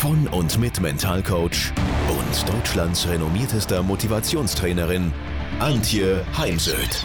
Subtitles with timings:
[0.00, 1.74] von und mit Mentalcoach
[2.08, 5.12] und Deutschlands renommiertester Motivationstrainerin
[5.58, 7.04] Antje Heimsöth.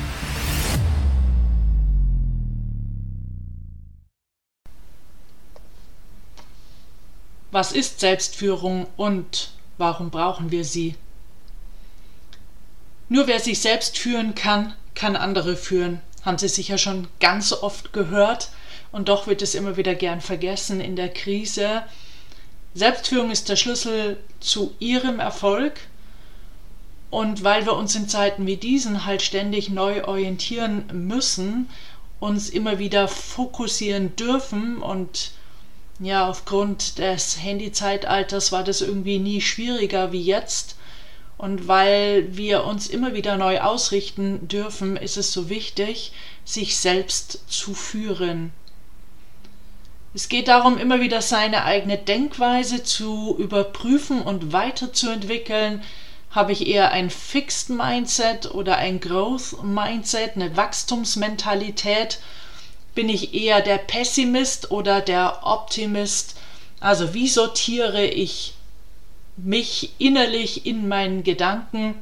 [7.51, 10.95] Was ist Selbstführung und warum brauchen wir sie?
[13.09, 15.99] Nur wer sich selbst führen kann, kann andere führen.
[16.23, 18.51] Haben Sie sicher schon ganz oft gehört
[18.93, 21.83] und doch wird es immer wieder gern vergessen in der Krise.
[22.75, 25.79] Selbstführung ist der Schlüssel zu Ihrem Erfolg.
[27.09, 31.69] Und weil wir uns in Zeiten wie diesen halt ständig neu orientieren müssen,
[32.19, 35.31] uns immer wieder fokussieren dürfen und
[35.99, 40.75] ja, aufgrund des Handyzeitalters war das irgendwie nie schwieriger wie jetzt.
[41.37, 46.11] Und weil wir uns immer wieder neu ausrichten dürfen, ist es so wichtig,
[46.43, 48.51] sich selbst zu führen.
[50.15, 55.83] Es geht darum, immer wieder seine eigene Denkweise zu überprüfen und weiterzuentwickeln.
[56.31, 62.19] Habe ich eher ein Fixed Mindset oder ein Growth Mindset, eine Wachstumsmentalität?
[62.93, 66.37] Bin ich eher der Pessimist oder der Optimist?
[66.79, 68.53] Also wie sortiere ich
[69.35, 71.95] mich innerlich in meinen Gedanken?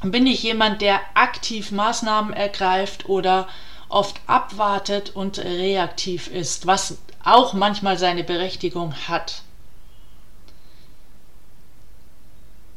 [0.00, 3.48] Bin ich jemand, der aktiv Maßnahmen ergreift oder
[3.88, 9.42] oft abwartet und reaktiv ist, was auch manchmal seine Berechtigung hat?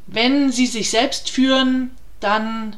[0.08, 2.76] Wenn Sie sich selbst führen, dann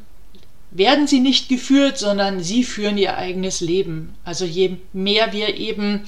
[0.72, 4.16] werden sie nicht geführt, sondern sie führen ihr eigenes Leben.
[4.24, 6.06] Also je mehr wir eben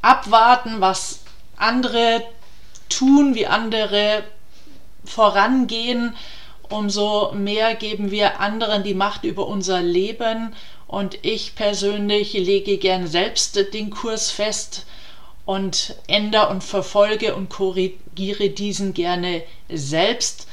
[0.00, 1.20] abwarten, was
[1.56, 2.22] andere
[2.88, 4.22] tun, wie andere
[5.04, 6.14] vorangehen,
[6.68, 10.54] umso mehr geben wir anderen die Macht über unser Leben.
[10.88, 14.86] Und ich persönlich lege gern selbst den Kurs fest
[15.44, 20.46] und ändere und verfolge und korrigiere diesen gerne selbst.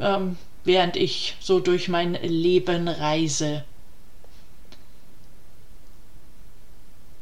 [0.00, 3.64] Ähm, während ich so durch mein Leben reise.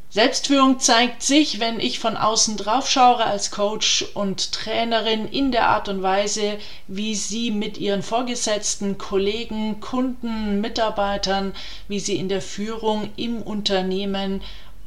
[0.09, 5.69] Selbstführung zeigt sich, wenn ich von außen drauf schaue als Coach und Trainerin in der
[5.69, 11.55] Art und Weise, wie sie mit ihren Vorgesetzten, Kollegen, Kunden, Mitarbeitern,
[11.89, 14.43] wie sie in der Führung im Unternehmen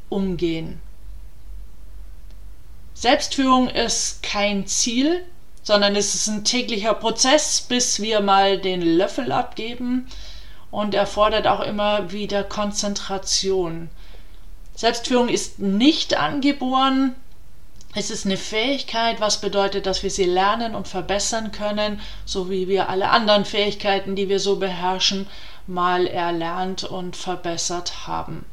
[0.08, 0.82] umgehen.
[2.94, 5.24] Selbstführung ist kein Ziel,
[5.64, 10.08] sondern es ist ein täglicher Prozess, bis wir mal den Löffel abgeben
[10.72, 13.90] und erfordert auch immer wieder Konzentration.
[14.80, 17.14] Selbstführung ist nicht angeboren,
[17.96, 22.70] es ist eine Fähigkeit, was bedeutet, dass wir sie lernen und verbessern können, so wie
[22.70, 25.28] wir alle anderen Fähigkeiten, die wir so beherrschen,
[25.68, 28.46] mal erlernt und verbessert haben.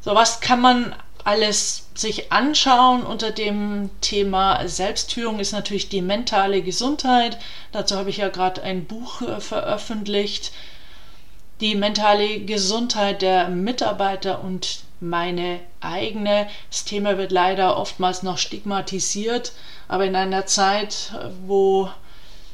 [0.00, 0.94] So, was kann man
[1.24, 7.36] alles sich anschauen unter dem Thema Selbstführung ist natürlich die mentale Gesundheit.
[7.72, 10.52] Dazu habe ich ja gerade ein Buch äh, veröffentlicht.
[11.60, 16.48] Die mentale Gesundheit der Mitarbeiter und meine eigene.
[16.70, 19.52] Das Thema wird leider oftmals noch stigmatisiert,
[19.88, 21.12] aber in einer Zeit,
[21.46, 21.90] wo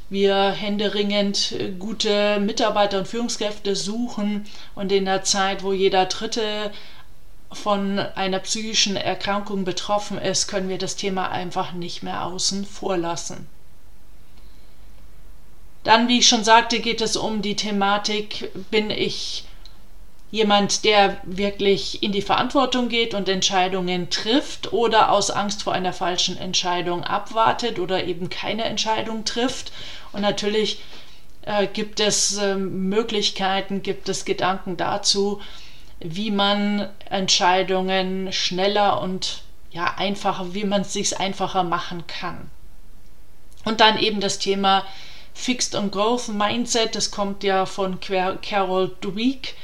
[0.09, 6.71] wir händeringend gute Mitarbeiter und Führungskräfte suchen und in der Zeit, wo jeder Dritte
[7.53, 12.97] von einer psychischen Erkrankung betroffen ist, können wir das Thema einfach nicht mehr außen vor
[12.97, 13.48] lassen.
[15.84, 19.45] Dann, wie ich schon sagte, geht es um die Thematik, bin ich
[20.31, 25.92] jemand, der wirklich in die Verantwortung geht und Entscheidungen trifft oder aus Angst vor einer
[25.92, 29.71] falschen Entscheidung abwartet oder eben keine Entscheidung trifft.
[30.10, 30.81] Und natürlich
[31.42, 35.41] äh, gibt es äh, Möglichkeiten, gibt es Gedanken dazu,
[36.01, 42.51] wie man Entscheidungen schneller und ja einfacher, wie man es sich einfacher machen kann.
[43.65, 44.84] Und dann eben das Thema
[45.34, 49.57] Fixed und Growth Mindset, das kommt ja von Carol Dweck.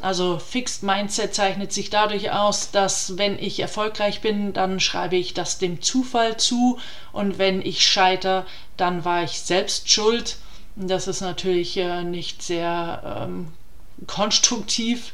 [0.00, 5.32] Also Fixed Mindset zeichnet sich dadurch aus, dass wenn ich erfolgreich bin, dann schreibe ich
[5.32, 6.78] das dem Zufall zu
[7.12, 8.46] und wenn ich scheiter,
[8.76, 10.36] dann war ich selbst schuld.
[10.76, 13.48] Das ist natürlich äh, nicht sehr ähm,
[14.06, 15.12] konstruktiv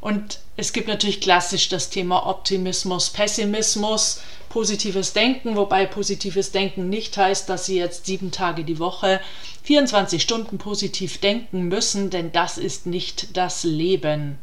[0.00, 4.20] und es gibt natürlich klassisch das Thema Optimismus, Pessimismus.
[4.50, 9.20] Positives Denken, wobei positives Denken nicht heißt, dass Sie jetzt sieben Tage die Woche
[9.62, 14.38] 24 Stunden positiv denken müssen, denn das ist nicht das Leben.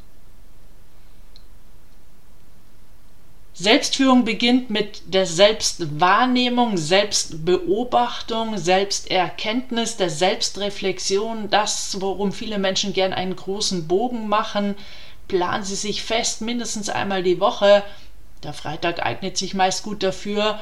[3.60, 13.36] Selbstführung beginnt mit der Selbstwahrnehmung, Selbstbeobachtung, Selbsterkenntnis, der Selbstreflexion, das, worum viele Menschen gern einen
[13.36, 14.76] großen Bogen machen.
[15.28, 17.84] Planen Sie sich fest, mindestens einmal die Woche.
[18.48, 20.58] Der Freitag eignet sich meist gut dafür.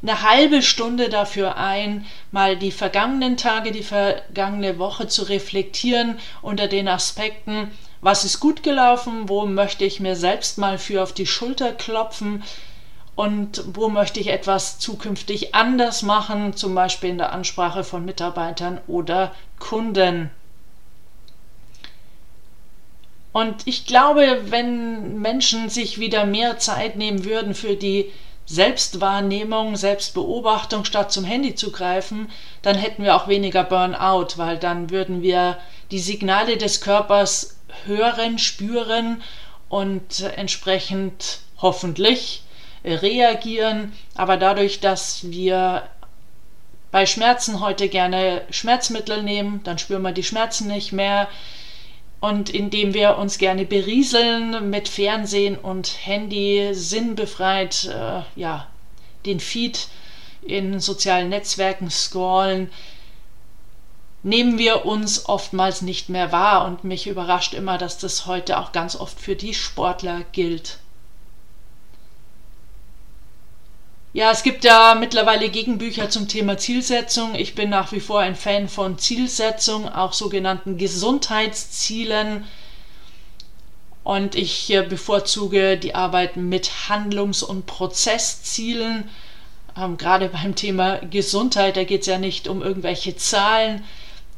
[0.00, 6.66] Eine halbe Stunde dafür ein, mal die vergangenen Tage, die vergangene Woche zu reflektieren unter
[6.66, 11.26] den Aspekten, was ist gut gelaufen, wo möchte ich mir selbst mal für auf die
[11.26, 12.42] Schulter klopfen
[13.16, 18.80] und wo möchte ich etwas zukünftig anders machen, zum Beispiel in der Ansprache von Mitarbeitern
[18.86, 20.30] oder Kunden.
[23.36, 28.10] Und ich glaube, wenn Menschen sich wieder mehr Zeit nehmen würden für die
[28.46, 32.30] Selbstwahrnehmung, Selbstbeobachtung, statt zum Handy zu greifen,
[32.62, 35.58] dann hätten wir auch weniger Burnout, weil dann würden wir
[35.90, 39.22] die Signale des Körpers hören, spüren
[39.68, 42.42] und entsprechend hoffentlich
[42.86, 43.92] reagieren.
[44.14, 45.82] Aber dadurch, dass wir
[46.90, 51.28] bei Schmerzen heute gerne Schmerzmittel nehmen, dann spüren wir die Schmerzen nicht mehr.
[52.20, 58.68] Und indem wir uns gerne berieseln mit Fernsehen und Handy, sinnbefreit, äh, ja,
[59.26, 59.88] den Feed
[60.42, 62.70] in sozialen Netzwerken scrollen,
[64.22, 68.72] nehmen wir uns oftmals nicht mehr wahr und mich überrascht immer, dass das heute auch
[68.72, 70.78] ganz oft für die Sportler gilt.
[74.16, 77.34] Ja, es gibt ja mittlerweile Gegenbücher zum Thema Zielsetzung.
[77.34, 82.44] Ich bin nach wie vor ein Fan von Zielsetzung, auch sogenannten Gesundheitszielen.
[84.04, 89.10] Und ich äh, bevorzuge die Arbeit mit Handlungs- und Prozesszielen.
[89.78, 93.84] Ähm, gerade beim Thema Gesundheit, da geht es ja nicht um irgendwelche Zahlen,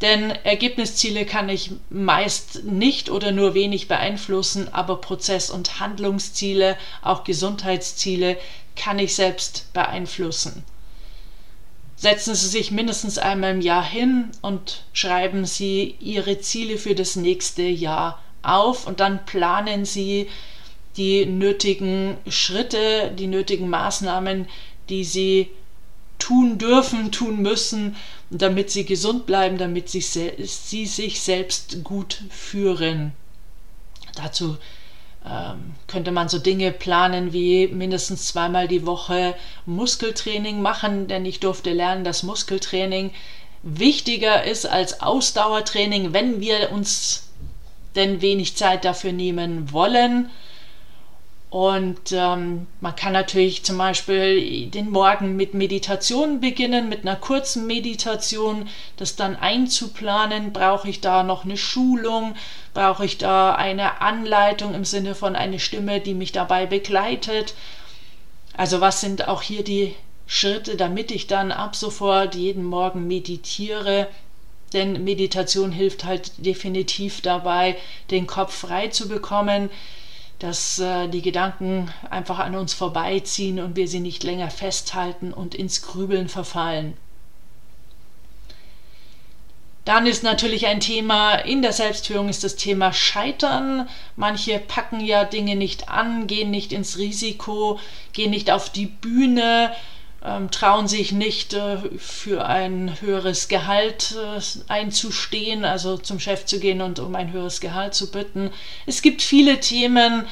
[0.00, 7.24] denn Ergebnisziele kann ich meist nicht oder nur wenig beeinflussen, aber Prozess- und Handlungsziele, auch
[7.24, 8.36] Gesundheitsziele,
[8.76, 10.62] kann ich selbst beeinflussen.
[11.96, 17.16] Setzen Sie sich mindestens einmal im Jahr hin und schreiben Sie Ihre Ziele für das
[17.16, 20.28] nächste Jahr auf und dann planen Sie
[20.96, 24.46] die nötigen Schritte, die nötigen Maßnahmen,
[24.88, 25.50] die Sie
[26.28, 27.96] tun dürfen, tun müssen,
[28.28, 33.12] damit sie gesund bleiben, damit sie, sie sich selbst gut führen.
[34.14, 34.58] Dazu
[35.24, 41.40] ähm, könnte man so Dinge planen wie mindestens zweimal die Woche Muskeltraining machen, denn ich
[41.40, 43.10] durfte lernen, dass Muskeltraining
[43.62, 47.30] wichtiger ist als Ausdauertraining, wenn wir uns
[47.96, 50.28] denn wenig Zeit dafür nehmen wollen.
[51.50, 57.66] Und ähm, man kann natürlich zum Beispiel den Morgen mit Meditation beginnen, mit einer kurzen
[57.66, 58.68] Meditation,
[58.98, 60.52] das dann einzuplanen.
[60.52, 62.34] Brauche ich da noch eine Schulung?
[62.74, 67.54] Brauche ich da eine Anleitung im Sinne von eine Stimme, die mich dabei begleitet?
[68.54, 69.94] Also was sind auch hier die
[70.26, 74.08] Schritte, damit ich dann ab sofort jeden Morgen meditiere?
[74.74, 77.78] Denn Meditation hilft halt definitiv dabei,
[78.10, 79.70] den Kopf frei zu bekommen
[80.38, 85.54] dass äh, die Gedanken einfach an uns vorbeiziehen und wir sie nicht länger festhalten und
[85.54, 86.96] ins Grübeln verfallen.
[89.88, 93.88] Dann ist natürlich ein Thema in der Selbstführung ist das Thema Scheitern.
[94.16, 97.80] Manche packen ja Dinge nicht an, gehen nicht ins Risiko,
[98.12, 99.72] gehen nicht auf die Bühne,
[100.24, 106.58] ähm, trauen sich nicht äh, für ein höheres Gehalt äh, einzustehen, also zum Chef zu
[106.58, 108.50] gehen und um ein höheres Gehalt zu bitten.
[108.86, 110.26] Es gibt viele Themen.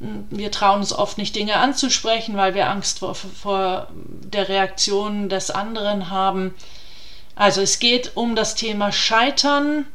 [0.00, 5.28] Hm, wir trauen uns oft nicht Dinge anzusprechen, weil wir Angst vor, vor der Reaktion
[5.28, 6.54] des anderen haben.
[7.34, 9.86] Also es geht um das Thema Scheitern.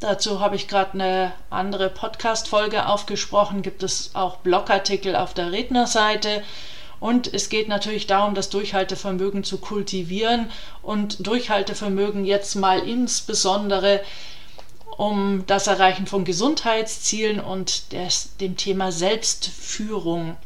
[0.00, 3.62] Dazu habe ich gerade eine andere Podcast-Folge aufgesprochen.
[3.62, 6.42] Gibt es auch Blogartikel auf der Rednerseite.
[7.00, 10.50] Und es geht natürlich darum, das Durchhaltevermögen zu kultivieren
[10.82, 14.02] und Durchhaltevermögen jetzt mal insbesondere
[14.98, 20.36] um das Erreichen von Gesundheitszielen und des, dem Thema Selbstführung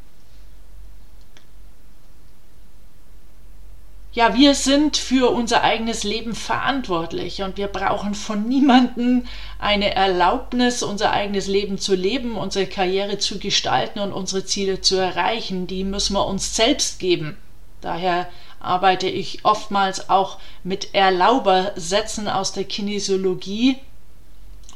[4.14, 9.26] ja, wir sind für unser eigenes Leben verantwortlich und wir brauchen von niemandem
[9.58, 14.94] eine Erlaubnis, unser eigenes Leben zu leben, unsere Karriere zu gestalten und unsere Ziele zu
[14.96, 15.66] erreichen.
[15.66, 17.36] Die müssen wir uns selbst geben.
[17.80, 18.28] Daher
[18.60, 23.78] arbeite ich oftmals auch mit Erlaubersätzen aus der Kinesiologie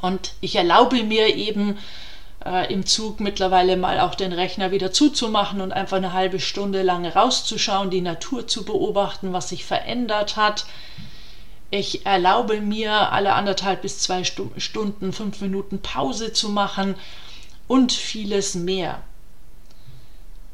[0.02, 1.78] und ich erlaube mir eben
[2.45, 6.83] äh, im Zug mittlerweile mal auch den Rechner wieder zuzumachen und einfach eine halbe Stunde
[6.83, 10.66] lang rauszuschauen, die Natur zu beobachten, was sich verändert hat.
[11.71, 16.95] Ich erlaube mir alle anderthalb bis zwei Stunden fünf Minuten Pause zu machen
[17.66, 19.02] und vieles mehr.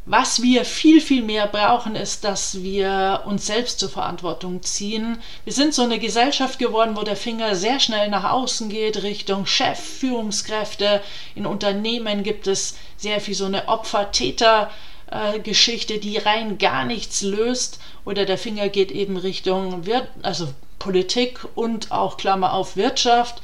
[0.07, 5.17] Was wir viel, viel mehr brauchen, ist, dass wir uns selbst zur Verantwortung ziehen.
[5.45, 9.47] Wir sind so eine Gesellschaft geworden, wo der Finger sehr schnell nach außen geht, Richtung
[9.47, 11.01] Chef, Führungskräfte.
[11.35, 17.81] In Unternehmen gibt es sehr viel so eine Opfer-Täter-Geschichte, die rein gar nichts löst.
[18.05, 23.41] Oder der Finger geht eben Richtung Wir also Politik und auch Klammer auf Wirtschaft.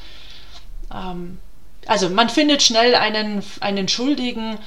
[0.93, 1.39] Ähm,
[1.87, 4.59] also man findet schnell einen, einen Schuldigen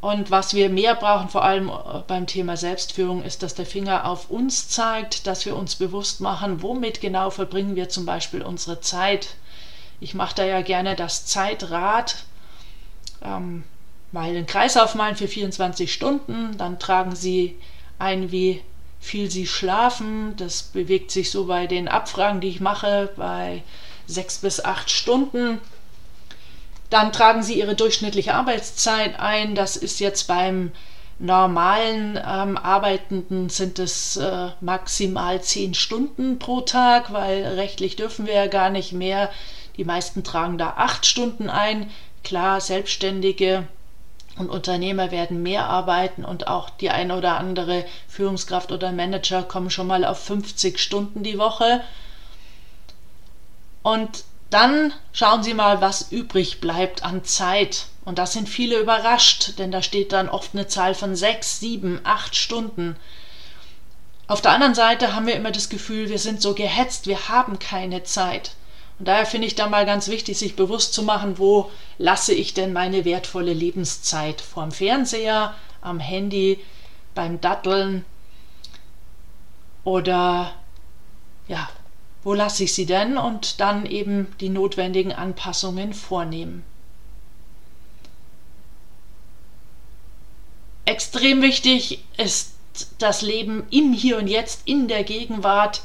[0.00, 4.06] und was wir mehr brauchen, vor allem äh, beim Thema Selbstführung, ist, dass der Finger
[4.06, 8.80] auf uns zeigt, dass wir uns bewusst machen, womit genau verbringen wir zum Beispiel unsere
[8.80, 9.34] Zeit.
[10.00, 12.24] Ich mache da ja gerne das Zeitrad,
[13.22, 13.64] ähm,
[14.12, 17.56] mal den Kreis aufmalen für 24 Stunden, dann tragen Sie
[17.98, 18.62] ein, wie
[19.00, 20.34] viel Sie schlafen.
[20.36, 23.62] Das bewegt sich so bei den Abfragen, die ich mache, bei
[24.06, 25.60] sechs bis acht Stunden.
[26.90, 29.54] Dann tragen Sie Ihre durchschnittliche Arbeitszeit ein.
[29.54, 30.72] Das ist jetzt beim
[31.20, 38.34] normalen ähm, Arbeitenden sind es äh, maximal zehn Stunden pro Tag, weil rechtlich dürfen wir
[38.34, 39.30] ja gar nicht mehr.
[39.76, 41.90] Die meisten tragen da acht Stunden ein.
[42.24, 43.68] Klar, Selbstständige
[44.38, 49.70] und Unternehmer werden mehr arbeiten und auch die eine oder andere Führungskraft oder Manager kommen
[49.70, 51.82] schon mal auf 50 Stunden die Woche.
[53.82, 57.86] Und dann schauen Sie mal, was übrig bleibt an Zeit.
[58.04, 62.00] Und da sind viele überrascht, denn da steht dann oft eine Zahl von sechs, sieben,
[62.04, 62.96] acht Stunden.
[64.26, 67.58] Auf der anderen Seite haben wir immer das Gefühl, wir sind so gehetzt, wir haben
[67.58, 68.52] keine Zeit.
[68.98, 72.52] Und daher finde ich da mal ganz wichtig, sich bewusst zu machen, wo lasse ich
[72.52, 74.40] denn meine wertvolle Lebenszeit?
[74.40, 76.60] Vorm Fernseher, am Handy,
[77.14, 78.04] beim Datteln
[79.84, 80.52] oder
[81.48, 81.68] ja,
[82.22, 86.64] wo lasse ich sie denn und dann eben die notwendigen Anpassungen vornehmen.
[90.84, 92.54] Extrem wichtig ist
[92.98, 95.82] das Leben im Hier und Jetzt, in der Gegenwart.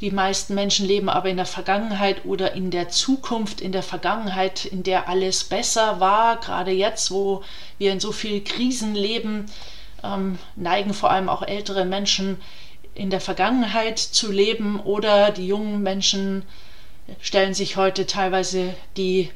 [0.00, 4.64] Die meisten Menschen leben aber in der Vergangenheit oder in der Zukunft, in der Vergangenheit,
[4.64, 6.40] in der alles besser war.
[6.40, 7.42] Gerade jetzt, wo
[7.78, 9.46] wir in so vielen Krisen leben,
[10.02, 12.40] ähm, neigen vor allem auch ältere Menschen
[12.94, 16.44] in der Vergangenheit zu leben oder die jungen Menschen
[17.20, 19.30] stellen sich heute teilweise die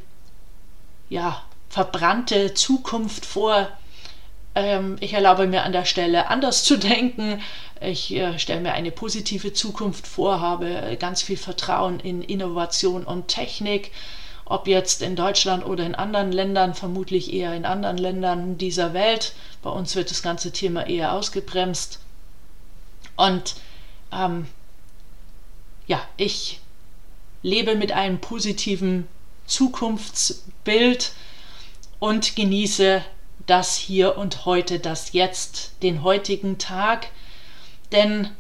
[1.09, 3.69] ja, verbrannte Zukunft vor.
[4.55, 7.43] Ähm, ich erlaube mir an der Stelle anders zu denken.
[7.81, 13.29] Ich äh, stelle mir eine positive Zukunft vor, habe ganz viel Vertrauen in Innovation und
[13.29, 13.93] Technik.
[14.45, 19.35] Ob jetzt in Deutschland oder in anderen Ländern, vermutlich eher in anderen Ländern dieser Welt.
[19.63, 22.01] Bei uns wird das ganze Thema eher ausgebremst.
[23.19, 23.57] Und
[24.13, 24.47] ähm,
[25.89, 26.61] ja, ich
[27.43, 29.09] lebe mit einem positiven
[29.47, 31.13] Zukunftsbild
[31.99, 33.03] und genieße
[33.47, 37.09] das hier und heute, das jetzt, den heutigen Tag.
[37.91, 38.31] Denn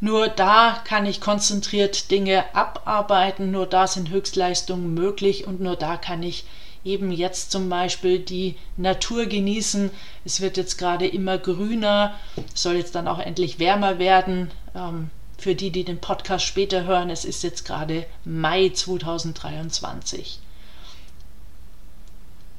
[0.00, 5.96] nur da kann ich konzentriert Dinge abarbeiten, nur da sind Höchstleistungen möglich und nur da
[5.96, 6.44] kann ich
[6.88, 9.90] eben jetzt zum Beispiel die Natur genießen.
[10.24, 12.14] Es wird jetzt gerade immer grüner,
[12.54, 14.50] soll jetzt dann auch endlich wärmer werden.
[14.74, 20.40] Ähm, für die, die den Podcast später hören, es ist jetzt gerade Mai 2023.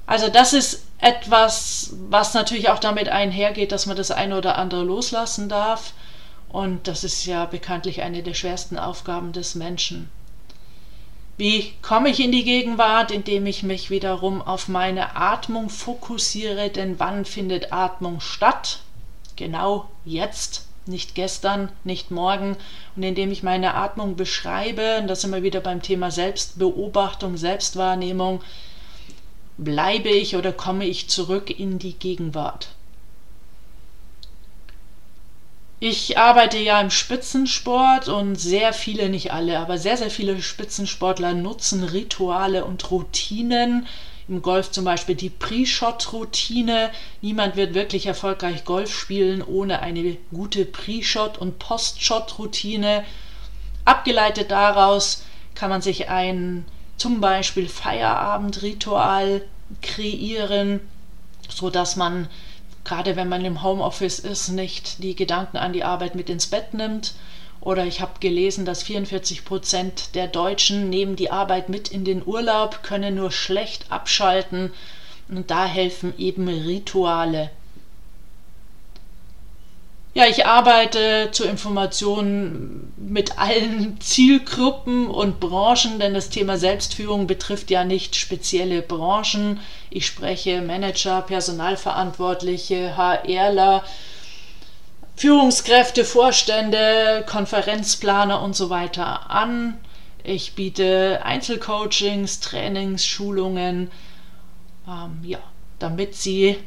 [0.05, 4.83] Also das ist etwas, was natürlich auch damit einhergeht, dass man das eine oder andere
[4.83, 5.93] loslassen darf.
[6.47, 10.09] Und das ist ja bekanntlich eine der schwersten Aufgaben des Menschen.
[11.39, 13.11] Wie komme ich in die Gegenwart?
[13.11, 18.81] Indem ich mich wiederum auf meine Atmung fokussiere, denn wann findet Atmung statt?
[19.37, 22.57] Genau jetzt, nicht gestern, nicht morgen.
[22.97, 28.41] Und indem ich meine Atmung beschreibe, und das sind wir wieder beim Thema Selbstbeobachtung, Selbstwahrnehmung,
[29.57, 32.67] bleibe ich oder komme ich zurück in die Gegenwart.
[35.81, 41.33] Ich arbeite ja im Spitzensport und sehr viele, nicht alle, aber sehr, sehr viele Spitzensportler
[41.33, 43.87] nutzen Rituale und Routinen.
[44.27, 46.91] Im Golf zum Beispiel die Pre-Shot-Routine.
[47.21, 53.05] Niemand wird wirklich erfolgreich Golf spielen ohne eine gute Pre-Shot- und Post-Shot-Routine.
[53.85, 55.23] Abgeleitet daraus
[55.55, 56.65] kann man sich ein
[56.97, 59.43] zum Beispiel Feierabendritual
[59.81, 60.81] kreieren,
[61.47, 62.27] sodass man
[62.83, 66.73] gerade wenn man im Homeoffice ist, nicht die Gedanken an die Arbeit mit ins Bett
[66.73, 67.13] nimmt
[67.61, 72.25] Oder ich habe gelesen, dass 44 Prozent der Deutschen nehmen die Arbeit mit in den
[72.25, 74.71] Urlaub, können nur schlecht abschalten.
[75.27, 77.51] Und da helfen eben Rituale.
[80.15, 87.69] Ja, ich arbeite zur Information mit allen Zielgruppen und Branchen, denn das Thema Selbstführung betrifft
[87.69, 89.59] ja nicht spezielle Branchen.
[89.91, 93.83] Ich spreche Manager, Personalverantwortliche, HRler,
[95.15, 99.77] Führungskräfte, Vorstände, Konferenzplaner und so weiter an.
[100.23, 103.91] Ich biete Einzelcoachings, Trainings, Schulungen,
[104.87, 105.39] ähm, ja,
[105.77, 106.57] damit sie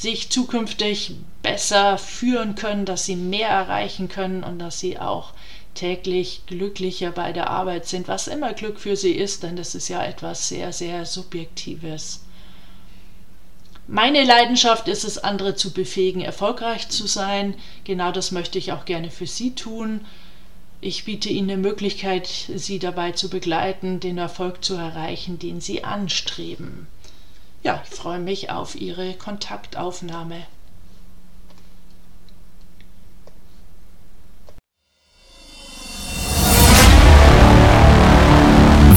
[0.00, 5.34] sich zukünftig besser führen können, dass sie mehr erreichen können und dass sie auch
[5.74, 9.88] täglich glücklicher bei der Arbeit sind, was immer Glück für sie ist, denn das ist
[9.88, 12.20] ja etwas sehr, sehr Subjektives.
[13.86, 17.54] Meine Leidenschaft ist es, andere zu befähigen, erfolgreich zu sein.
[17.84, 20.02] Genau das möchte ich auch gerne für Sie tun.
[20.80, 25.84] Ich biete Ihnen eine Möglichkeit, Sie dabei zu begleiten, den Erfolg zu erreichen, den Sie
[25.84, 26.86] anstreben.
[27.62, 30.46] Ja, ich freue mich auf Ihre Kontaktaufnahme.